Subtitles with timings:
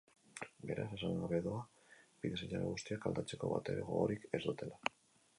[0.67, 1.59] Beraz, esan gabe doa
[2.23, 4.81] bide-seinale guztiak aldatzeko batere gogorik ez dutela.